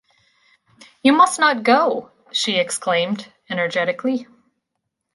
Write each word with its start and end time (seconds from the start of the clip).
‘You 1.03 1.13
must 1.13 1.39
not 1.39 1.61
go!’ 1.61 2.09
she 2.31 2.57
exclaimed, 2.57 3.31
energetically. 3.51 4.25